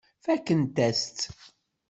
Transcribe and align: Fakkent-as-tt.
Fakkent-as-tt. 0.25 1.19